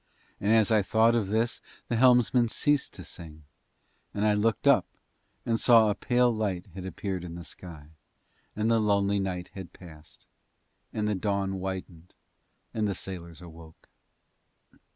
And 0.39 0.51
as 0.51 0.71
I 0.71 0.81
thought 0.81 1.13
of 1.13 1.27
this 1.27 1.61
the 1.87 1.95
helmsman 1.95 2.47
ceased 2.47 2.91
to 2.95 3.03
sing, 3.03 3.43
and 4.15 4.25
I 4.25 4.33
looked 4.33 4.67
up 4.67 4.87
and 5.45 5.59
saw 5.59 5.91
a 5.91 5.93
pale 5.93 6.33
light 6.33 6.65
had 6.73 6.85
appeared 6.87 7.23
in 7.23 7.35
the 7.35 7.43
sky, 7.43 7.89
and 8.55 8.71
the 8.71 8.79
lonely 8.79 9.19
night 9.19 9.51
had 9.53 9.73
passed; 9.73 10.25
and 10.91 11.07
the 11.07 11.13
dawn 11.13 11.59
widened, 11.59 12.15
and 12.73 12.87
the 12.87 12.95
sailors 12.95 13.43
awoke. 13.43 13.89